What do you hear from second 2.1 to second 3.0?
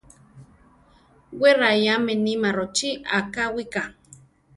níma rochí